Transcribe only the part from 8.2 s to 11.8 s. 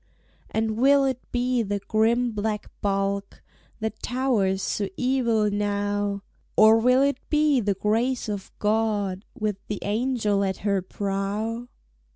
of God, With the angel at her prow?